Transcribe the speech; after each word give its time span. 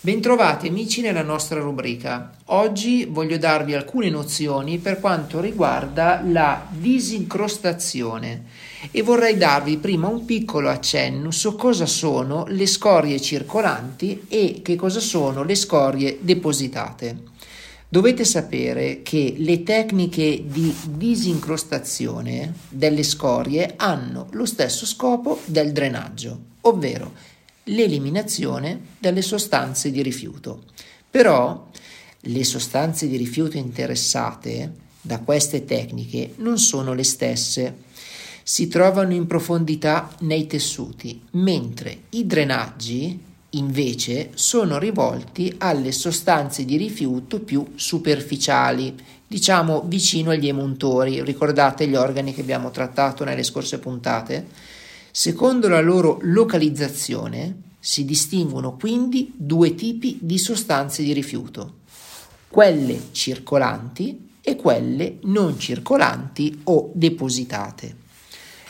Bentrovati 0.00 0.68
amici 0.68 1.00
nella 1.00 1.24
nostra 1.24 1.58
rubrica. 1.58 2.32
Oggi 2.46 3.04
voglio 3.06 3.36
darvi 3.36 3.74
alcune 3.74 4.08
nozioni 4.10 4.78
per 4.78 5.00
quanto 5.00 5.40
riguarda 5.40 6.22
la 6.24 6.64
disincrostazione 6.70 8.44
e 8.92 9.02
vorrei 9.02 9.36
darvi 9.36 9.76
prima 9.78 10.06
un 10.06 10.24
piccolo 10.24 10.68
accenno 10.68 11.32
su 11.32 11.56
cosa 11.56 11.86
sono 11.86 12.44
le 12.46 12.66
scorie 12.66 13.20
circolanti 13.20 14.26
e 14.28 14.60
che 14.62 14.76
cosa 14.76 15.00
sono 15.00 15.42
le 15.42 15.56
scorie 15.56 16.18
depositate. 16.20 17.22
Dovete 17.88 18.24
sapere 18.24 19.02
che 19.02 19.34
le 19.38 19.64
tecniche 19.64 20.44
di 20.46 20.72
disincrostazione 20.90 22.54
delle 22.68 23.02
scorie 23.02 23.74
hanno 23.74 24.28
lo 24.30 24.46
stesso 24.46 24.86
scopo 24.86 25.40
del 25.44 25.72
drenaggio, 25.72 26.38
ovvero 26.60 27.12
l'eliminazione 27.68 28.80
delle 28.98 29.22
sostanze 29.22 29.90
di 29.90 30.02
rifiuto. 30.02 30.64
Però 31.10 31.68
le 32.20 32.44
sostanze 32.44 33.08
di 33.08 33.16
rifiuto 33.16 33.56
interessate 33.56 34.86
da 35.00 35.20
queste 35.20 35.64
tecniche 35.64 36.34
non 36.36 36.58
sono 36.58 36.92
le 36.92 37.04
stesse. 37.04 37.86
Si 38.42 38.68
trovano 38.68 39.12
in 39.12 39.26
profondità 39.26 40.14
nei 40.20 40.46
tessuti, 40.46 41.20
mentre 41.32 42.02
i 42.10 42.26
drenaggi 42.26 43.26
invece 43.52 44.30
sono 44.34 44.78
rivolti 44.78 45.54
alle 45.58 45.92
sostanze 45.92 46.64
di 46.64 46.76
rifiuto 46.76 47.40
più 47.40 47.64
superficiali, 47.74 48.94
diciamo 49.26 49.84
vicino 49.86 50.30
agli 50.30 50.48
emuntori. 50.48 51.22
Ricordate 51.22 51.86
gli 51.86 51.94
organi 51.94 52.34
che 52.34 52.40
abbiamo 52.40 52.70
trattato 52.70 53.24
nelle 53.24 53.42
scorse 53.42 53.78
puntate? 53.78 54.46
Secondo 55.10 55.68
la 55.68 55.80
loro 55.80 56.18
localizzazione 56.22 57.67
si 57.78 58.04
distinguono 58.04 58.76
quindi 58.76 59.32
due 59.36 59.74
tipi 59.74 60.18
di 60.20 60.38
sostanze 60.38 61.02
di 61.02 61.12
rifiuto, 61.12 61.78
quelle 62.48 63.08
circolanti 63.12 64.30
e 64.40 64.56
quelle 64.56 65.18
non 65.22 65.58
circolanti 65.58 66.60
o 66.64 66.90
depositate. 66.94 68.06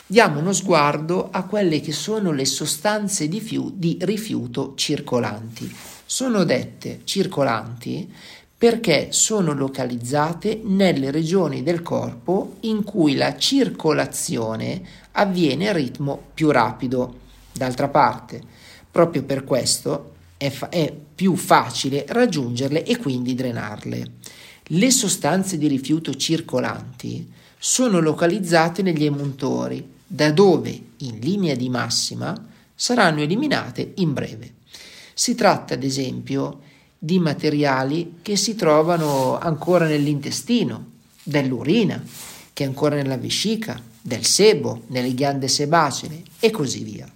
Diamo 0.05 0.39
uno 0.39 0.53
sguardo 0.53 1.29
a 1.31 1.43
quelle 1.43 1.81
che 1.81 1.91
sono 1.91 2.31
le 2.31 2.45
sostanze 2.45 3.27
di, 3.27 3.39
fiu- 3.39 3.71
di 3.75 3.97
rifiuto 4.01 4.73
circolanti. 4.75 5.71
Sono 6.03 6.43
dette 6.43 7.01
circolanti 7.03 8.11
perché 8.57 9.09
sono 9.11 9.53
localizzate 9.53 10.61
nelle 10.63 11.11
regioni 11.11 11.63
del 11.63 11.81
corpo 11.81 12.55
in 12.61 12.83
cui 12.83 13.15
la 13.15 13.37
circolazione 13.37 14.81
avviene 15.11 15.69
a 15.69 15.73
ritmo 15.73 16.19
più 16.33 16.49
rapido. 16.49 17.19
D'altra 17.53 17.87
parte, 17.87 18.41
proprio 18.91 19.23
per 19.23 19.43
questo 19.43 20.13
è, 20.37 20.49
fa- 20.49 20.69
è 20.69 20.93
più 21.15 21.35
facile 21.35 22.05
raggiungerle 22.07 22.83
e 22.83 22.97
quindi 22.97 23.35
drenarle. 23.35 24.11
Le 24.63 24.91
sostanze 24.91 25.57
di 25.57 25.67
rifiuto 25.67 26.15
circolanti 26.15 27.29
sono 27.57 27.99
localizzate 27.99 28.81
negli 28.81 29.03
emuntori, 29.03 29.85
da 30.05 30.31
dove, 30.31 30.81
in 30.97 31.19
linea 31.19 31.55
di 31.55 31.69
massima, 31.69 32.47
saranno 32.73 33.21
eliminate 33.21 33.91
in 33.95 34.13
breve. 34.13 34.53
Si 35.13 35.35
tratta, 35.35 35.73
ad 35.73 35.83
esempio, 35.83 36.61
di 36.97 37.19
materiali 37.19 38.19
che 38.21 38.35
si 38.35 38.55
trovano 38.55 39.37
ancora 39.37 39.85
nell'intestino, 39.85 40.91
dell'urina, 41.23 42.01
che 42.53 42.63
è 42.63 42.67
ancora 42.67 42.95
nella 42.95 43.17
vescica, 43.17 43.81
del 44.01 44.25
sebo, 44.25 44.83
nelle 44.87 45.13
ghiande 45.13 45.47
sebacee 45.47 46.23
e 46.39 46.49
così 46.51 46.83
via. 46.83 47.11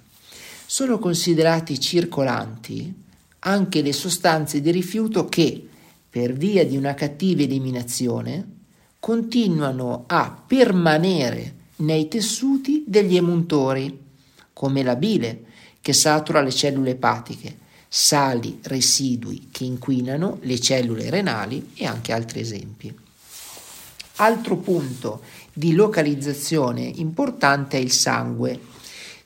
Sono 0.73 0.97
considerati 0.97 1.79
circolanti 1.79 2.91
anche 3.41 3.83
le 3.83 3.93
sostanze 3.93 4.59
di 4.59 4.71
rifiuto 4.71 5.29
che, 5.29 5.67
per 6.09 6.33
via 6.33 6.65
di 6.65 6.75
una 6.75 6.95
cattiva 6.95 7.43
eliminazione, 7.43 8.43
continuano 8.99 10.05
a 10.07 10.35
permanere 10.47 11.53
nei 11.75 12.07
tessuti 12.07 12.85
degli 12.87 13.15
emuntori, 13.15 13.99
come 14.51 14.81
la 14.81 14.95
bile, 14.95 15.43
che 15.79 15.93
satura 15.93 16.41
le 16.41 16.51
cellule 16.51 16.89
epatiche, 16.89 17.55
sali 17.87 18.57
residui 18.63 19.49
che 19.51 19.65
inquinano 19.65 20.39
le 20.41 20.59
cellule 20.59 21.11
renali 21.11 21.73
e 21.75 21.85
anche 21.85 22.11
altri 22.13 22.39
esempi. 22.39 22.91
Altro 24.15 24.57
punto 24.57 25.21
di 25.53 25.73
localizzazione 25.73 26.81
importante 26.81 27.77
è 27.77 27.79
il 27.79 27.91
sangue. 27.91 28.71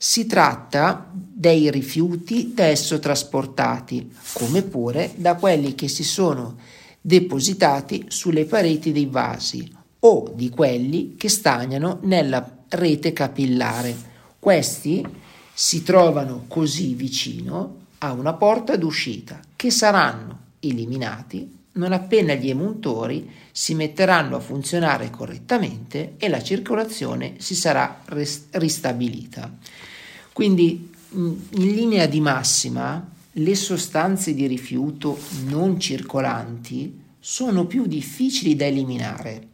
Si 0.00 0.26
tratta 0.26 1.10
dei 1.12 1.72
rifiuti 1.72 2.52
da 2.54 2.66
esso 2.66 3.00
trasportati, 3.00 4.14
come 4.32 4.62
pure 4.62 5.12
da 5.16 5.34
quelli 5.34 5.74
che 5.74 5.88
si 5.88 6.04
sono 6.04 6.56
depositati 7.00 8.04
sulle 8.06 8.44
pareti 8.44 8.92
dei 8.92 9.06
vasi 9.06 9.68
o 10.00 10.32
di 10.36 10.50
quelli 10.50 11.16
che 11.16 11.28
stagnano 11.28 11.98
nella 12.02 12.58
rete 12.68 13.12
capillare. 13.12 13.96
Questi 14.38 15.04
si 15.52 15.82
trovano 15.82 16.44
così 16.46 16.94
vicino 16.94 17.86
a 17.98 18.12
una 18.12 18.34
porta 18.34 18.76
d'uscita 18.76 19.40
che 19.56 19.72
saranno 19.72 20.38
eliminati 20.60 21.57
non 21.78 21.92
appena 21.92 22.34
gli 22.34 22.50
emuntori 22.50 23.30
si 23.50 23.74
metteranno 23.74 24.36
a 24.36 24.40
funzionare 24.40 25.10
correttamente 25.10 26.14
e 26.18 26.28
la 26.28 26.42
circolazione 26.42 27.34
si 27.38 27.54
sarà 27.54 28.02
ristabilita. 28.50 29.56
Quindi 30.32 30.92
in 31.10 31.46
linea 31.50 32.06
di 32.06 32.20
massima 32.20 33.08
le 33.32 33.54
sostanze 33.54 34.34
di 34.34 34.46
rifiuto 34.46 35.18
non 35.46 35.78
circolanti 35.78 37.06
sono 37.18 37.66
più 37.66 37.86
difficili 37.86 38.56
da 38.56 38.66
eliminare 38.66 39.46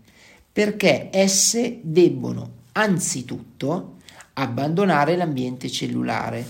perché 0.51 1.11
esse 1.13 1.81
debbono 1.83 2.63
anzitutto 2.73 3.97
abbandonare 4.35 5.17
l'ambiente 5.17 5.71
cellulare 5.71 6.45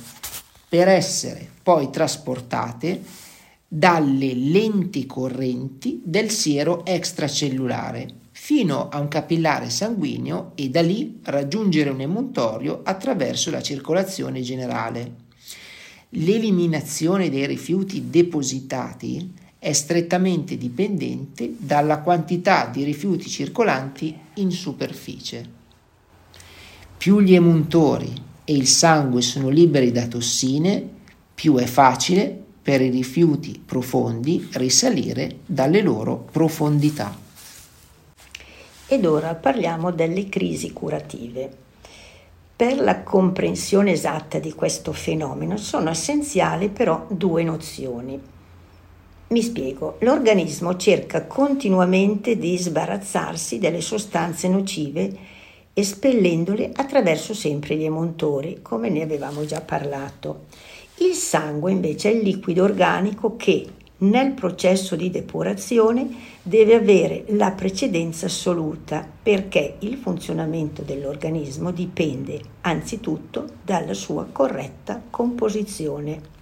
per 0.69 0.89
essere 0.89 1.49
poi 1.63 1.91
trasportate 1.91 3.03
dalle 3.77 4.35
lenti 4.35 5.05
correnti 5.05 6.01
del 6.05 6.31
siero 6.31 6.87
extracellulare 6.87 8.07
fino 8.31 8.89
a 8.89 9.01
un 9.01 9.09
capillare 9.09 9.69
sanguigno 9.69 10.53
e 10.55 10.69
da 10.69 10.81
lì 10.81 11.19
raggiungere 11.25 11.91
un 11.91 12.01
emuntorio 12.01 12.83
attraverso 12.85 13.51
la 13.51 13.61
circolazione 13.61 14.43
generale. 14.43 15.15
L'eliminazione 16.11 17.29
dei 17.29 17.47
rifiuti 17.47 18.11
depositati 18.11 19.33
è 19.59 19.73
strettamente 19.73 20.57
dipendente 20.57 21.57
dalla 21.59 21.99
quantità 21.99 22.67
di 22.73 22.85
rifiuti 22.85 23.29
circolanti 23.29 24.17
in 24.35 24.53
superficie. 24.53 25.51
Più 26.97 27.19
gli 27.19 27.35
emuntori 27.35 28.13
e 28.45 28.55
il 28.55 28.69
sangue 28.69 29.21
sono 29.21 29.49
liberi 29.49 29.91
da 29.91 30.07
tossine, 30.07 30.89
più 31.35 31.57
è 31.57 31.65
facile 31.65 32.44
per 32.65 32.81
i 32.81 32.89
rifiuti 32.89 33.63
profondi 33.63 34.49
risalire 34.55 35.41
dalle 35.45 35.83
loro 35.83 36.27
profondità. 36.33 37.15
Ed 38.87 39.05
ora 39.05 39.35
parliamo 39.35 39.93
delle 39.93 40.31
crisi 40.31 40.73
curative. 40.73 41.51
Per 42.57 42.81
la 42.81 43.03
comprensione 43.03 43.93
esatta 43.93 44.39
di 44.39 44.55
questo 44.55 44.95
fenomeno 44.95 45.59
sono 45.59 45.91
essenziali 45.91 46.71
però 46.71 47.05
due 47.11 47.43
nozioni. 47.43 48.19
Mi 49.27 49.43
spiego, 49.43 49.97
l'organismo 50.01 50.77
cerca 50.77 51.27
continuamente 51.27 52.39
di 52.39 52.57
sbarazzarsi 52.57 53.59
delle 53.59 53.83
sostanze 53.83 54.49
nocive 54.49 55.15
espellendole 55.75 56.71
attraverso 56.75 57.35
sempre 57.35 57.77
gli 57.77 57.85
emontori, 57.85 58.61
come 58.63 58.89
ne 58.89 59.03
avevamo 59.03 59.45
già 59.45 59.61
parlato. 59.61 60.45
Il 60.99 61.15
sangue 61.15 61.73
invece 61.73 62.11
è 62.11 62.15
il 62.15 62.23
liquido 62.23 62.65
organico 62.65 63.37
che 63.37 63.67
nel 63.97 64.33
processo 64.33 64.97
di 64.97 65.11
depurazione 65.11 66.09
deve 66.43 66.75
avere 66.75 67.25
la 67.29 67.53
precedenza 67.53 68.27
assoluta 68.27 69.07
perché 69.23 69.77
il 69.81 69.97
funzionamento 69.97 70.83
dell'organismo 70.83 71.71
dipende 71.71 72.41
anzitutto 72.63 73.47
dalla 73.63 73.95
sua 73.95 74.27
corretta 74.31 75.03
composizione. 75.11 76.33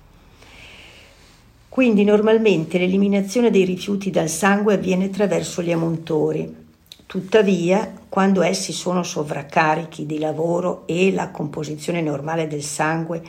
Quindi 1.69 2.04
normalmente 2.04 2.78
l'eliminazione 2.78 3.50
dei 3.50 3.64
rifiuti 3.64 4.10
dal 4.10 4.28
sangue 4.28 4.75
avviene 4.75 5.06
attraverso 5.06 5.62
gli 5.62 5.72
amontori. 5.72 6.60
Tuttavia, 7.06 7.93
quando 8.08 8.43
essi 8.43 8.72
sono 8.72 9.02
sovraccarichi 9.02 10.04
di 10.04 10.19
lavoro 10.19 10.82
e 10.87 11.12
la 11.12 11.31
composizione 11.31 12.02
normale 12.02 12.46
del 12.46 12.62
sangue 12.62 13.22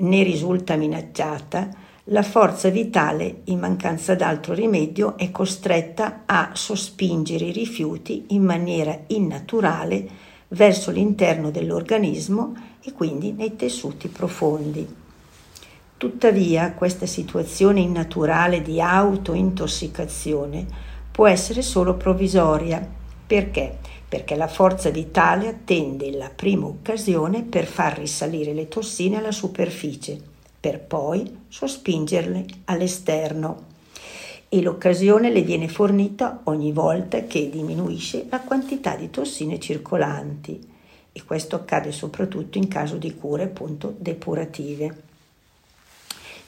ne 0.00 0.22
risulta 0.22 0.76
minacciata, 0.76 1.68
la 2.04 2.22
forza 2.22 2.70
vitale, 2.70 3.42
in 3.44 3.58
mancanza 3.60 4.14
d'altro 4.14 4.54
rimedio, 4.54 5.16
è 5.16 5.30
costretta 5.30 6.22
a 6.26 6.50
sospingere 6.54 7.46
i 7.46 7.52
rifiuti 7.52 8.24
in 8.28 8.42
maniera 8.42 8.98
innaturale 9.08 10.08
verso 10.48 10.90
l'interno 10.90 11.50
dell'organismo 11.50 12.54
e 12.82 12.92
quindi 12.92 13.32
nei 13.32 13.54
tessuti 13.54 14.08
profondi. 14.08 14.86
Tuttavia, 15.96 16.72
questa 16.72 17.06
situazione 17.06 17.80
innaturale 17.80 18.62
di 18.62 18.80
autointossicazione 18.80 20.66
può 21.12 21.26
essere 21.26 21.62
solo 21.62 21.94
provvisoria. 21.94 22.84
Perché? 23.26 23.78
Perché 24.10 24.34
la 24.34 24.48
forza 24.48 24.90
vitale 24.90 25.46
attende 25.46 26.10
la 26.10 26.32
prima 26.34 26.66
occasione 26.66 27.44
per 27.44 27.64
far 27.64 27.96
risalire 27.96 28.52
le 28.52 28.66
tossine 28.66 29.18
alla 29.18 29.30
superficie, 29.30 30.20
per 30.58 30.80
poi 30.80 31.42
sospingerle 31.46 32.44
all'esterno. 32.64 33.68
E 34.48 34.62
l'occasione 34.62 35.30
le 35.30 35.42
viene 35.42 35.68
fornita 35.68 36.40
ogni 36.44 36.72
volta 36.72 37.22
che 37.22 37.48
diminuisce 37.50 38.26
la 38.28 38.40
quantità 38.40 38.96
di 38.96 39.10
tossine 39.10 39.60
circolanti. 39.60 40.68
E 41.12 41.22
questo 41.24 41.54
accade 41.54 41.92
soprattutto 41.92 42.58
in 42.58 42.66
caso 42.66 42.96
di 42.96 43.14
cure 43.14 43.44
appunto 43.44 43.94
depurative. 43.96 45.02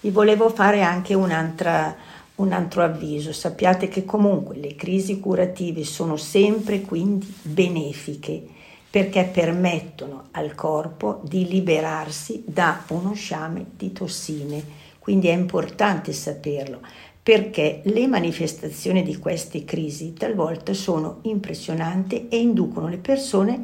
Vi 0.01 0.11
volevo 0.11 0.51
fare 0.51 0.83
anche 0.83 1.15
un'altra, 1.15 1.95
un 2.43 2.53
altro 2.53 2.83
avviso. 2.83 3.33
Sappiate 3.33 3.89
che 3.89 4.05
comunque 4.05 4.57
le 4.57 4.75
crisi 4.75 5.19
curative 5.21 5.85
sono 5.85 6.17
sempre 6.17 6.83
quindi 6.83 7.33
benefiche 7.43 8.45
perché 8.91 9.25
permettono 9.25 10.25
al 10.33 10.55
corpo 10.55 11.21
di 11.25 11.49
liberarsi 11.49 12.43
da 12.47 12.83
uno 12.89 13.15
sciame 13.15 13.67
di 13.77 13.93
tossine. 13.93 14.81
Quindi 14.99 15.29
è 15.29 15.33
importante 15.33 16.13
saperlo 16.13 16.81
perché 17.23 17.81
le 17.85 18.07
manifestazioni 18.09 19.03
di 19.03 19.17
queste 19.17 19.65
crisi 19.65 20.13
talvolta 20.13 20.75
sono 20.75 21.19
impressionanti 21.23 22.29
e 22.29 22.39
inducono 22.39 22.89
le 22.89 22.99
persone 22.99 23.63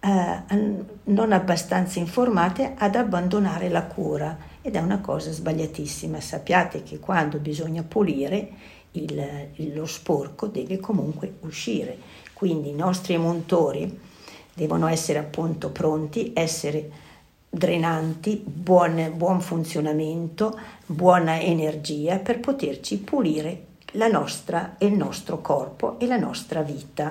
eh, 0.00 0.42
non 1.04 1.32
abbastanza 1.32 1.98
informate 1.98 2.74
ad 2.76 2.96
abbandonare 2.96 3.68
la 3.68 3.84
cura 3.84 4.36
ed 4.68 4.76
è 4.76 4.80
una 4.80 5.00
cosa 5.00 5.32
sbagliatissima. 5.32 6.20
Sappiate 6.20 6.82
che 6.82 6.98
quando 6.98 7.38
bisogna 7.38 7.82
pulire 7.82 8.50
il, 8.92 9.72
lo 9.74 9.86
sporco 9.86 10.46
deve 10.46 10.78
comunque 10.78 11.36
uscire, 11.40 11.96
quindi 12.34 12.68
i 12.68 12.74
nostri 12.74 13.14
emuntori 13.14 13.98
devono 14.52 14.86
essere 14.86 15.18
appunto 15.18 15.70
pronti, 15.70 16.32
essere 16.34 17.06
drenanti, 17.48 18.42
buon, 18.44 19.12
buon 19.16 19.40
funzionamento, 19.40 20.58
buona 20.84 21.40
energia 21.40 22.18
per 22.18 22.40
poterci 22.40 22.98
pulire 22.98 23.64
la 23.92 24.08
nostra, 24.08 24.76
il 24.80 24.92
nostro 24.92 25.40
corpo 25.40 25.98
e 25.98 26.06
la 26.06 26.18
nostra 26.18 26.60
vita. 26.60 27.10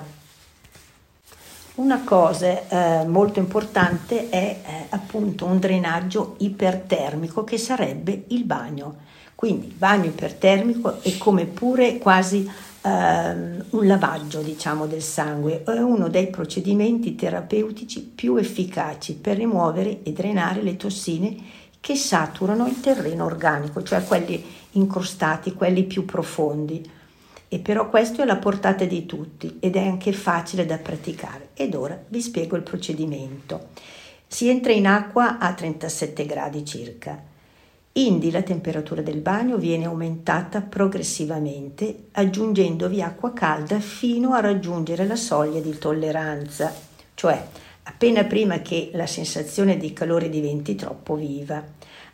Una 1.78 2.02
cosa 2.02 3.02
eh, 3.02 3.06
molto 3.06 3.38
importante 3.38 4.28
è 4.30 4.60
eh, 4.66 4.86
appunto 4.88 5.44
un 5.44 5.60
drenaggio 5.60 6.34
ipertermico 6.38 7.44
che 7.44 7.56
sarebbe 7.56 8.24
il 8.28 8.42
bagno. 8.42 8.96
Quindi 9.36 9.68
il 9.68 9.74
bagno 9.74 10.06
ipertermico 10.06 11.00
è 11.00 11.16
come 11.18 11.44
pure 11.44 11.98
quasi 11.98 12.44
eh, 12.82 12.90
un 12.90 13.86
lavaggio 13.86 14.40
diciamo 14.40 14.86
del 14.86 15.02
sangue, 15.02 15.62
è 15.62 15.78
uno 15.78 16.08
dei 16.08 16.26
procedimenti 16.30 17.14
terapeutici 17.14 18.02
più 18.02 18.34
efficaci 18.34 19.14
per 19.14 19.36
rimuovere 19.36 20.02
e 20.02 20.10
drenare 20.10 20.62
le 20.62 20.76
tossine 20.76 21.36
che 21.78 21.94
saturano 21.94 22.66
il 22.66 22.80
terreno 22.80 23.24
organico, 23.24 23.84
cioè 23.84 24.02
quelli 24.02 24.44
incrostati, 24.72 25.52
quelli 25.52 25.84
più 25.84 26.04
profondi 26.04 26.96
e 27.48 27.58
però 27.58 27.88
questo 27.88 28.20
è 28.20 28.24
alla 28.24 28.36
portata 28.36 28.84
di 28.84 29.06
tutti 29.06 29.56
ed 29.60 29.76
è 29.76 29.86
anche 29.86 30.12
facile 30.12 30.66
da 30.66 30.76
praticare. 30.76 31.48
Ed 31.54 31.74
ora 31.74 31.98
vi 32.08 32.20
spiego 32.20 32.56
il 32.56 32.62
procedimento. 32.62 33.68
Si 34.26 34.48
entra 34.48 34.72
in 34.72 34.86
acqua 34.86 35.38
a 35.38 35.54
37 35.54 36.26
gradi 36.26 36.64
circa. 36.64 37.20
Indi 37.92 38.30
la 38.30 38.42
temperatura 38.42 39.00
del 39.00 39.18
bagno 39.18 39.56
viene 39.56 39.86
aumentata 39.86 40.60
progressivamente 40.60 42.04
aggiungendovi 42.12 43.02
acqua 43.02 43.32
calda 43.32 43.80
fino 43.80 44.34
a 44.34 44.40
raggiungere 44.40 45.06
la 45.06 45.16
soglia 45.16 45.58
di 45.60 45.76
tolleranza, 45.78 46.72
cioè 47.14 47.44
appena 47.84 48.24
prima 48.24 48.60
che 48.60 48.90
la 48.92 49.06
sensazione 49.06 49.78
di 49.78 49.92
calore 49.94 50.28
diventi 50.28 50.76
troppo 50.76 51.16
viva. 51.16 51.64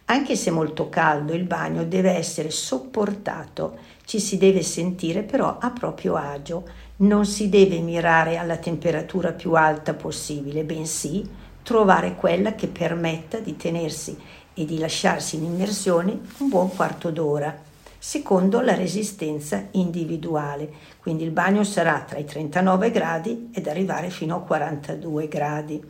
Anche 0.07 0.37
se 0.37 0.51
molto 0.51 0.91
caldo, 0.91 1.33
il 1.33 1.45
bagno 1.45 1.85
deve 1.85 2.13
essere 2.13 2.51
sopportato, 2.51 3.79
ci 4.05 4.21
si 4.21 4.37
deve 4.37 4.63
sentire 4.63 5.23
però 5.23 5.57
a 5.59 5.71
proprio 5.71 6.15
agio, 6.17 6.65
non 6.97 7.25
si 7.25 7.49
deve 7.49 7.79
mirare 7.79 8.37
alla 8.37 8.59
temperatura 8.59 9.33
più 9.33 9.55
alta 9.55 9.95
possibile, 9.95 10.63
bensì 10.63 11.27
trovare 11.63 12.15
quella 12.15 12.55
che 12.55 12.67
permetta 12.67 13.39
di 13.39 13.57
tenersi 13.57 14.17
e 14.53 14.67
di 14.67 14.79
lasciarsi 14.79 15.37
in 15.37 15.45
immersione 15.45 16.21
un 16.39 16.49
buon 16.51 16.69
quarto 16.69 17.11
d'ora, 17.11 17.57
secondo 17.99 18.61
la 18.61 18.75
resistenza 18.75 19.69
individuale. 19.71 20.71
Quindi 21.01 21.25
il 21.25 21.31
bagno 21.31 21.65
sarà 21.65 22.05
tra 22.07 22.19
i 22.19 22.27
39 22.27 22.91
gradi 22.91 23.49
ed 23.55 23.67
arrivare 23.67 24.11
fino 24.11 24.37
a 24.37 24.41
42 24.41 25.29
gradi, 25.29 25.83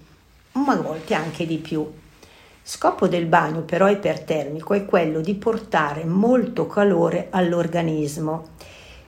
ma 0.52 0.72
a 0.72 0.80
volte 0.80 1.14
anche 1.14 1.44
di 1.44 1.58
più. 1.58 2.02
Scopo 2.66 3.08
del 3.08 3.26
bagno 3.26 3.60
però 3.60 3.90
ipertermico 3.90 4.72
è 4.72 4.86
quello 4.86 5.20
di 5.20 5.34
portare 5.34 6.06
molto 6.06 6.66
calore 6.66 7.26
all'organismo. 7.28 8.52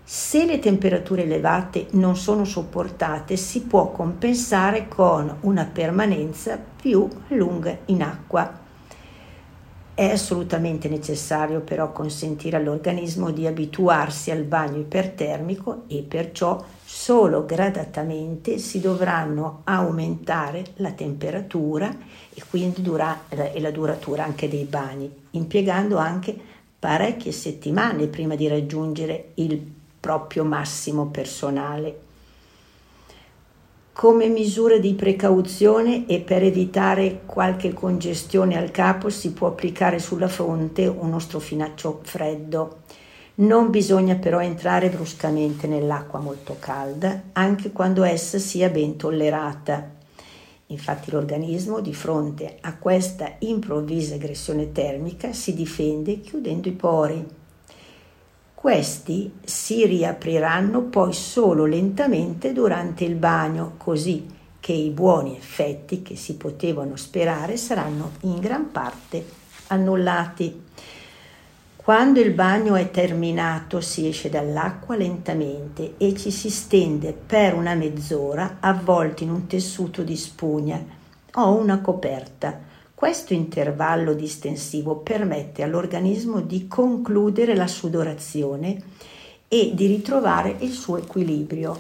Se 0.05 0.45
le 0.45 0.59
temperature 0.59 1.23
elevate 1.23 1.87
non 1.93 2.17
sono 2.17 2.45
sopportate, 2.45 3.39
si 3.39 3.63
può 3.63 3.91
compensare 3.93 4.89
con 4.89 5.39
una 5.41 5.65
permanenza 5.65 6.59
più 6.59 7.09
lunga 7.29 7.75
in 7.87 8.03
acqua. 8.03 8.65
È 9.97 10.11
assolutamente 10.11 10.91
necessario 10.91 11.61
però 11.61 11.91
consentire 11.91 12.59
all'organismo 12.59 13.31
di 13.31 13.47
abituarsi 13.47 14.31
al 14.31 14.43
bagno 14.43 14.81
ipertermico 14.81 15.85
e 15.87 16.05
perciò 16.07 16.63
solo 16.85 17.47
gradatamente 17.47 18.59
si 18.59 18.79
dovranno 18.79 19.63
aumentare 19.65 20.65
la 20.77 20.93
temperatura 20.93 21.89
e 22.35 22.43
quindi 22.51 22.83
dura, 22.83 23.23
e 23.31 23.59
la 23.59 23.71
duratura 23.71 24.23
anche 24.23 24.51
dei 24.51 24.65
bagni, 24.65 25.11
impiegando 25.31 25.97
anche 25.97 26.39
parecchie 26.79 27.33
settimane 27.33 28.07
prima 28.09 28.35
di 28.35 28.49
raggiungere 28.49 29.31
il 29.37 29.59
proprio 29.99 30.45
massimo 30.45 31.07
personale 31.07 32.01
come 33.97 34.29
misura 34.29 34.77
di 34.77 34.93
precauzione 34.93 36.07
e 36.07 36.21
per 36.21 36.43
evitare 36.43 37.23
qualche 37.25 37.73
congestione 37.73 38.55
al 38.59 38.71
capo 38.71 39.09
si 39.09 39.33
può 39.33 39.49
applicare 39.49 40.01
sulla 40.01 40.29
fronte 40.29 40.87
uno 40.87 41.19
strofinaccio 41.19 42.01
freddo. 42.03 42.81
Non 43.37 43.71
bisogna 43.71 44.17
però 44.17 44.43
entrare 44.43 44.91
bruscamente 44.91 45.67
nell'acqua 45.67 46.19
molto 46.19 46.57
calda, 46.59 47.23
anche 47.33 47.73
quando 47.73 48.05
essa 48.05 48.39
sia 48.39 48.69
ben 48.69 48.97
tollerata. 48.97 49.93
Infatti 50.67 51.11
l'organismo 51.11 51.81
di 51.81 51.95
fronte 51.95 52.59
a 52.61 52.77
questa 52.77 53.37
improvvisa 53.39 54.17
aggressione 54.17 54.73
termica 54.73 55.33
si 55.33 55.55
difende 55.55 56.21
chiudendo 56.21 56.69
i 56.69 56.73
pori. 56.73 57.27
Questi 58.57 59.33
si 59.45 59.85
riapriranno 59.85 60.81
poi 60.85 61.13
solo 61.13 61.67
lentamente 61.67 62.55
durante 62.55 63.05
il 63.05 63.15
bagno, 63.15 63.75
così 63.77 64.27
che 64.59 64.73
i 64.73 64.89
buoni 64.89 65.37
effetti 65.37 66.01
che 66.01 66.17
si 66.17 66.37
potevano 66.37 66.97
sperare 66.97 67.59
saranno 67.59 68.13
in 68.23 68.41
gran 68.41 68.73
parte 68.73 69.25
annullati. 69.69 70.65
Quando 71.77 72.19
il 72.19 72.33
bagno 72.33 72.75
è 72.77 72.91
terminato 72.91 73.83
si 73.83 74.09
esce 74.09 74.31
dall'acqua 74.31 74.97
lentamente 74.97 75.95
e 75.99 76.17
ci 76.17 76.31
si 76.31 76.49
stende 76.49 77.13
per 77.13 77.55
una 77.55 77.75
mezz'ora 77.75 78.57
avvolti 78.61 79.25
in 79.25 79.31
un 79.31 79.47
tessuto 79.47 80.03
di 80.03 80.17
spugna 80.17 80.83
o 81.35 81.55
una 81.55 81.81
coperta 81.81 82.66
questo 82.97 83.35
intervallo 83.35 84.15
distensivo 84.15 84.97
permette 84.97 85.63
all'organismo 85.63 86.41
di 86.41 86.67
concludere 86.67 87.55
la 87.55 87.67
sudorazione 87.67 88.83
e 89.49 89.73
di 89.75 89.87
ritrovare 89.87 90.57
il 90.61 90.73
suo 90.73 90.97
equilibrio. 90.97 91.79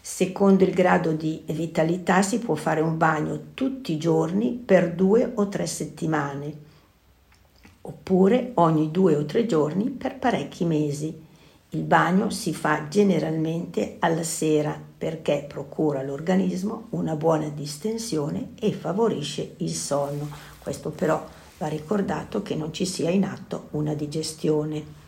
Secondo 0.00 0.64
il 0.64 0.72
grado 0.72 1.12
di 1.12 1.44
vitalità 1.46 2.22
si 2.22 2.40
può 2.40 2.56
fare 2.56 2.80
un 2.80 2.96
bagno 2.96 3.52
tutti 3.54 3.92
i 3.92 3.98
giorni 3.98 4.50
per 4.50 4.94
due 4.94 5.30
o 5.32 5.48
tre 5.48 5.68
settimane, 5.68 6.52
oppure 7.82 8.50
ogni 8.54 8.90
due 8.90 9.14
o 9.14 9.24
tre 9.26 9.46
giorni 9.46 9.90
per 9.90 10.18
parecchi 10.18 10.64
mesi. 10.64 11.22
Il 11.70 11.82
bagno 11.82 12.30
si 12.30 12.52
fa 12.52 12.88
generalmente 12.88 13.98
alla 14.00 14.24
sera 14.24 14.85
perché 14.98 15.44
procura 15.46 16.00
all'organismo 16.00 16.86
una 16.90 17.16
buona 17.16 17.48
distensione 17.48 18.52
e 18.58 18.72
favorisce 18.72 19.54
il 19.58 19.74
sonno. 19.74 20.28
Questo 20.58 20.90
però 20.90 21.24
va 21.58 21.66
ricordato 21.68 22.42
che 22.42 22.54
non 22.54 22.72
ci 22.72 22.86
sia 22.86 23.10
in 23.10 23.24
atto 23.24 23.68
una 23.72 23.94
digestione. 23.94 25.04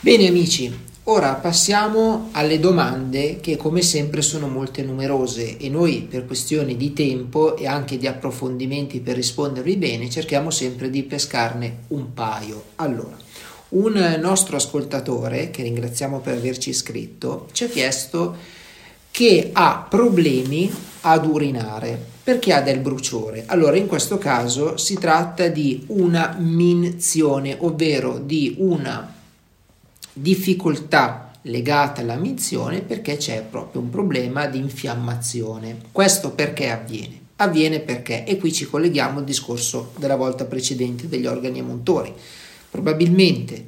Bene 0.00 0.26
amici, 0.26 0.70
ora 1.04 1.34
passiamo 1.34 2.28
alle 2.32 2.58
domande 2.58 3.40
che 3.40 3.56
come 3.56 3.80
sempre 3.80 4.22
sono 4.22 4.48
molte 4.48 4.82
numerose 4.82 5.56
e 5.56 5.68
noi 5.68 6.02
per 6.02 6.26
questioni 6.26 6.76
di 6.76 6.92
tempo 6.92 7.56
e 7.56 7.66
anche 7.66 7.96
di 7.96 8.06
approfondimenti 8.06 9.00
per 9.00 9.14
rispondervi 9.16 9.76
bene 9.76 10.10
cerchiamo 10.10 10.50
sempre 10.50 10.90
di 10.90 11.04
pescarne 11.04 11.84
un 11.88 12.12
paio. 12.12 12.64
Allora, 12.76 13.16
un 13.70 14.18
nostro 14.20 14.56
ascoltatore, 14.56 15.50
che 15.50 15.62
ringraziamo 15.62 16.20
per 16.20 16.36
averci 16.36 16.70
iscritto, 16.70 17.48
ci 17.52 17.64
ha 17.64 17.68
chiesto 17.68 18.36
che 19.14 19.50
ha 19.52 19.86
problemi 19.88 20.68
ad 21.02 21.24
urinare 21.24 21.96
perché 22.24 22.52
ha 22.52 22.60
del 22.60 22.80
bruciore. 22.80 23.44
Allora, 23.46 23.76
in 23.76 23.86
questo 23.86 24.18
caso 24.18 24.76
si 24.76 24.94
tratta 24.98 25.46
di 25.46 25.84
una 25.86 26.34
minzione, 26.36 27.56
ovvero 27.60 28.18
di 28.18 28.56
una 28.58 29.14
difficoltà 30.12 31.30
legata 31.42 32.00
alla 32.00 32.16
minzione 32.16 32.80
perché 32.80 33.16
c'è 33.16 33.44
proprio 33.48 33.82
un 33.82 33.90
problema 33.90 34.46
di 34.46 34.58
infiammazione. 34.58 35.76
Questo 35.92 36.32
perché 36.32 36.70
avviene? 36.70 37.20
Avviene 37.36 37.78
perché, 37.78 38.24
e 38.24 38.36
qui 38.36 38.52
ci 38.52 38.64
colleghiamo 38.64 39.20
al 39.20 39.24
discorso 39.24 39.92
della 39.96 40.16
volta 40.16 40.44
precedente 40.44 41.08
degli 41.08 41.26
organi 41.26 41.60
emontori, 41.60 42.12
probabilmente 42.68 43.64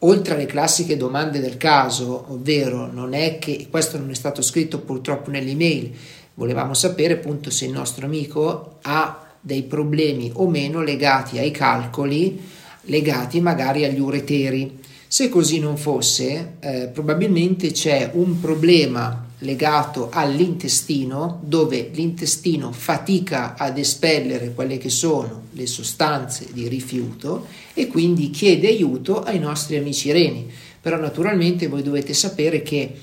oltre 0.00 0.34
alle 0.34 0.46
classiche 0.46 0.96
domande 0.96 1.40
del 1.40 1.56
caso, 1.56 2.26
ovvero 2.28 2.90
non 2.90 3.14
è 3.14 3.38
che 3.38 3.68
questo 3.70 3.98
non 3.98 4.10
è 4.10 4.14
stato 4.14 4.42
scritto 4.42 4.80
purtroppo 4.80 5.30
nell'email, 5.30 5.92
volevamo 6.34 6.74
sapere 6.74 7.14
appunto 7.14 7.50
se 7.50 7.64
il 7.64 7.72
nostro 7.72 8.06
amico 8.06 8.78
ha 8.82 9.26
dei 9.40 9.62
problemi 9.62 10.30
o 10.34 10.48
meno 10.48 10.82
legati 10.82 11.38
ai 11.38 11.50
calcoli, 11.50 12.40
legati 12.82 13.40
magari 13.40 13.84
agli 13.84 14.00
ureteri. 14.00 14.84
Se 15.08 15.28
così 15.28 15.60
non 15.60 15.76
fosse, 15.76 16.56
eh, 16.60 16.88
probabilmente 16.92 17.70
c'è 17.70 18.10
un 18.14 18.40
problema 18.40 19.24
legato 19.40 20.08
all'intestino, 20.10 21.40
dove 21.44 21.90
l'intestino 21.92 22.72
fatica 22.72 23.54
ad 23.56 23.78
espellere 23.78 24.52
quelle 24.54 24.78
che 24.78 24.88
sono 24.88 25.42
le 25.52 25.66
sostanze 25.66 26.48
di 26.52 26.66
rifiuto 26.68 27.46
e 27.74 27.86
quindi 27.86 28.30
chiede 28.30 28.68
aiuto 28.68 29.22
ai 29.22 29.38
nostri 29.38 29.76
amici 29.76 30.10
reni. 30.10 30.50
Però 30.80 30.98
naturalmente 30.98 31.68
voi 31.68 31.82
dovete 31.82 32.14
sapere 32.14 32.62
che 32.62 32.94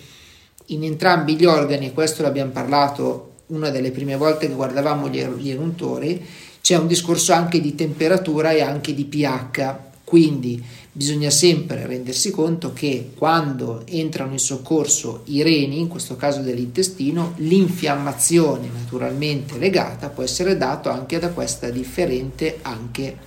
in 0.68 0.84
entrambi 0.84 1.36
gli 1.36 1.46
organi, 1.46 1.94
questo 1.94 2.22
l'abbiamo 2.22 2.52
parlato 2.52 3.32
una 3.48 3.70
delle 3.70 3.92
prime 3.92 4.16
volte 4.16 4.48
che 4.48 4.54
guardavamo 4.54 5.10
gli, 5.10 5.20
er-, 5.20 5.38
eruntori, 5.44 6.26
c'è 6.62 6.78
un 6.78 6.88
discorso 6.88 7.34
anche 7.34 7.60
di 7.60 7.76
temperatura 7.76 8.52
e 8.52 8.62
anche 8.62 8.94
di 8.94 9.06
pH. 9.06 9.92
Quindi 10.14 10.64
Bisogna 10.96 11.32
sempre 11.32 11.88
rendersi 11.88 12.30
conto 12.30 12.72
che 12.72 13.14
quando 13.16 13.82
entrano 13.88 14.34
in 14.34 14.38
soccorso 14.38 15.24
i 15.26 15.42
reni, 15.42 15.80
in 15.80 15.88
questo 15.88 16.16
caso 16.16 16.42
dell'intestino, 16.42 17.34
l'infiammazione 17.38 18.70
naturalmente 18.72 19.58
legata 19.58 20.10
può 20.10 20.22
essere 20.22 20.56
data 20.56 20.94
anche 20.94 21.18
da 21.18 21.30
questa 21.30 21.72
differente 21.72 22.60
anche 22.62 23.18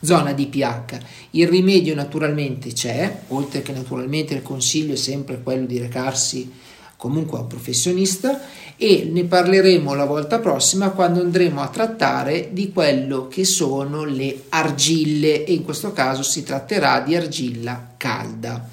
zona 0.00 0.34
di 0.34 0.44
pH. 0.48 0.98
Il 1.30 1.48
rimedio 1.48 1.94
naturalmente 1.94 2.74
c'è, 2.74 3.22
oltre 3.28 3.62
che 3.62 3.72
naturalmente 3.72 4.34
il 4.34 4.42
consiglio 4.42 4.92
è 4.92 4.96
sempre 4.96 5.40
quello 5.42 5.64
di 5.64 5.78
recarsi 5.78 6.52
comunque 7.04 7.36
a 7.36 7.42
un 7.42 7.48
professionista 7.48 8.40
e 8.78 9.10
ne 9.12 9.24
parleremo 9.24 9.92
la 9.92 10.06
volta 10.06 10.38
prossima 10.38 10.88
quando 10.88 11.20
andremo 11.20 11.60
a 11.60 11.68
trattare 11.68 12.48
di 12.52 12.72
quello 12.72 13.28
che 13.28 13.44
sono 13.44 14.04
le 14.04 14.44
argille 14.48 15.44
e 15.44 15.52
in 15.52 15.64
questo 15.64 15.92
caso 15.92 16.22
si 16.22 16.42
tratterà 16.42 17.00
di 17.00 17.14
argilla 17.14 17.88
calda. 17.98 18.66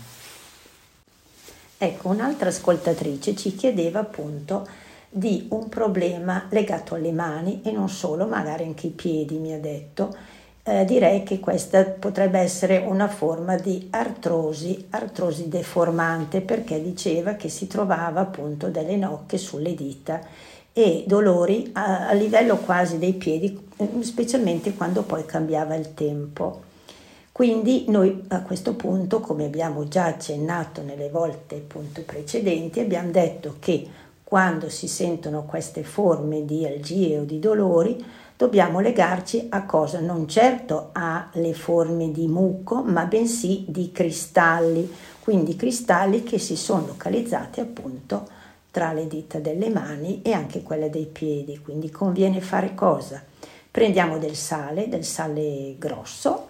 Ecco, 1.78 2.08
un'altra 2.08 2.48
ascoltatrice 2.48 3.36
ci 3.36 3.54
chiedeva 3.54 4.00
appunto 4.00 4.66
di 5.10 5.48
un 5.50 5.68
problema 5.68 6.48
legato 6.52 6.96
alle 6.96 7.12
mani 7.12 7.60
e 7.66 7.72
non 7.72 7.90
solo, 7.90 8.28
magari 8.28 8.64
anche 8.64 8.88
i 8.88 8.92
piedi, 8.92 9.40
mi 9.40 9.52
ha 9.52 9.60
detto, 9.60 10.16
eh, 10.64 10.86
direi 10.86 11.24
che 11.24 11.40
questa 11.40 11.84
potrebbe 11.84 12.40
essere 12.40 12.78
una 12.78 13.08
forma 13.08 13.56
di 13.56 13.88
artrosi, 13.92 14.88
artrosi 14.92 15.48
deformante, 15.48 16.42
perché 16.42 16.82
diceva 16.82 17.34
che 17.34 17.50
si 17.50 17.68
trovava 17.68 18.22
appunto 18.22 18.68
delle 18.68 18.96
nocche 18.96 19.38
sulle 19.38 19.74
dita 19.74 20.22
e 20.74 21.04
dolori 21.06 21.70
a, 21.74 22.08
a 22.08 22.14
livello 22.14 22.58
quasi 22.58 22.98
dei 22.98 23.14
piedi, 23.14 23.60
eh, 23.78 23.90
specialmente 24.02 24.74
quando 24.74 25.02
poi 25.04 25.26
cambiava 25.26 25.76
il 25.76 25.94
tempo. 25.94 26.70
Quindi 27.32 27.86
noi 27.88 28.26
a 28.28 28.42
questo 28.42 28.76
punto, 28.76 29.20
come 29.20 29.46
abbiamo 29.46 29.88
già 29.88 30.06
accennato 30.06 30.84
nelle 30.84 31.10
volte 31.10 31.56
appunto 31.56 32.02
precedenti, 32.04 32.80
abbiamo 32.80 33.10
detto 33.10 33.56
che 33.60 33.88
quando 34.24 34.70
si 34.70 34.88
sentono 34.88 35.44
queste 35.44 35.84
forme 35.84 36.46
di 36.46 36.66
algie 36.66 37.20
o 37.20 37.24
di 37.24 37.40
dolori, 37.40 38.02
dobbiamo 38.42 38.80
legarci 38.80 39.50
a 39.52 39.66
cosa? 39.66 40.00
Non 40.00 40.28
certo 40.28 40.90
alle 40.94 41.54
forme 41.54 42.12
di 42.12 42.26
muco, 42.26 42.82
ma 42.82 43.06
bensì 43.06 43.66
di 43.68 43.92
cristalli, 43.92 44.92
quindi 45.20 45.56
cristalli 45.56 46.24
che 46.24 46.40
si 46.40 46.56
sono 46.56 46.88
localizzati 46.88 47.60
appunto 47.60 48.28
tra 48.72 48.94
le 48.94 49.06
dita 49.06 49.38
delle 49.38 49.70
mani 49.70 50.24
e 50.24 50.32
anche 50.32 50.64
quelle 50.64 50.90
dei 50.90 51.06
piedi. 51.06 51.60
Quindi 51.60 51.92
conviene 51.92 52.42
fare 52.42 52.74
cosa? 52.74 53.24
Prendiamo 53.70 54.18
del 54.18 54.36
sale, 54.36 54.90
del 54.90 55.06
sale 55.06 55.76
grosso, 55.78 56.48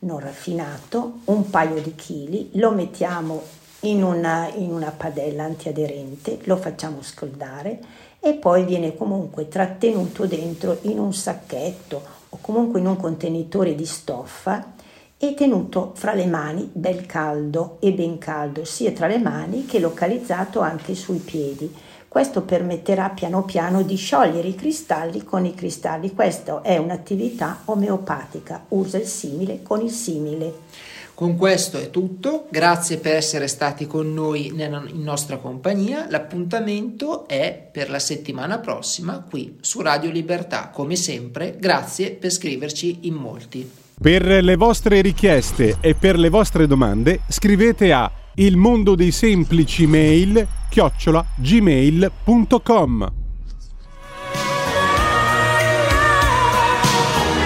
non 0.00 0.20
raffinato, 0.20 1.18
un 1.24 1.50
paio 1.50 1.82
di 1.82 1.94
chili, 1.96 2.48
lo 2.54 2.70
mettiamo 2.70 3.42
in 3.80 4.02
una, 4.02 4.48
in 4.54 4.72
una 4.72 4.90
padella 4.90 5.44
antiaderente, 5.44 6.38
lo 6.44 6.56
facciamo 6.56 7.02
scaldare 7.02 7.78
e 8.26 8.34
poi 8.34 8.64
viene 8.64 8.96
comunque 8.96 9.46
trattenuto 9.46 10.26
dentro 10.26 10.78
in 10.82 10.98
un 10.98 11.14
sacchetto 11.14 12.02
o 12.30 12.38
comunque 12.40 12.80
in 12.80 12.86
un 12.88 12.96
contenitore 12.96 13.76
di 13.76 13.86
stoffa 13.86 14.72
e 15.16 15.34
tenuto 15.34 15.92
fra 15.94 16.12
le 16.12 16.26
mani 16.26 16.68
bel 16.72 17.06
caldo 17.06 17.76
e 17.78 17.92
ben 17.92 18.18
caldo 18.18 18.64
sia 18.64 18.90
tra 18.90 19.06
le 19.06 19.18
mani 19.18 19.64
che 19.64 19.78
localizzato 19.78 20.58
anche 20.58 20.96
sui 20.96 21.18
piedi. 21.18 21.72
Questo 22.08 22.42
permetterà 22.42 23.10
piano 23.10 23.44
piano 23.44 23.82
di 23.82 23.94
sciogliere 23.94 24.48
i 24.48 24.56
cristalli 24.56 25.22
con 25.22 25.44
i 25.44 25.54
cristalli. 25.54 26.12
Questa 26.12 26.62
è 26.62 26.78
un'attività 26.78 27.60
omeopatica, 27.66 28.64
usa 28.70 28.98
il 28.98 29.06
simile 29.06 29.62
con 29.62 29.82
il 29.82 29.90
simile. 29.90 30.52
Con 31.16 31.38
questo 31.38 31.78
è 31.78 31.88
tutto, 31.88 32.46
grazie 32.50 32.98
per 32.98 33.14
essere 33.14 33.48
stati 33.48 33.86
con 33.86 34.12
noi 34.12 34.48
in 34.48 35.02
nostra 35.02 35.38
compagnia, 35.38 36.04
l'appuntamento 36.10 37.26
è 37.26 37.70
per 37.72 37.88
la 37.88 37.98
settimana 37.98 38.58
prossima 38.58 39.24
qui 39.26 39.56
su 39.62 39.80
Radio 39.80 40.10
Libertà, 40.10 40.68
come 40.68 40.94
sempre 40.94 41.56
grazie 41.58 42.10
per 42.10 42.30
scriverci 42.30 42.98
in 43.04 43.14
molti. 43.14 43.66
Per 43.98 44.26
le 44.26 44.56
vostre 44.56 45.00
richieste 45.00 45.78
e 45.80 45.94
per 45.94 46.18
le 46.18 46.28
vostre 46.28 46.66
domande 46.66 47.20
scrivete 47.30 47.94
a 47.94 48.12
il 48.34 48.58
mondo 48.58 48.94
dei 48.94 49.10
semplici 49.10 49.86
mail 49.86 50.46
chiocciola 50.68 51.24
gmail.com 51.34 53.12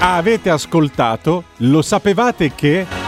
Avete 0.00 0.50
ascoltato? 0.50 1.44
Lo 1.58 1.82
sapevate 1.82 2.52
che... 2.52 2.99